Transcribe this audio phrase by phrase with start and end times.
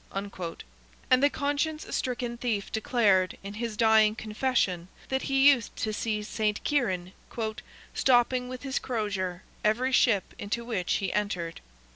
[0.11, 6.23] And the conscience stricken thief declared, in his dying confession, that he used to see
[6.23, 7.13] Saint Kieran
[7.93, 11.61] "stopping with his crozier, every ship into which he entered."